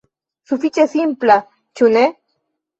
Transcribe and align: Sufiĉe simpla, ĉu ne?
Sufiĉe 0.51 0.85
simpla, 0.95 1.37
ĉu 1.81 1.95
ne? 1.95 2.05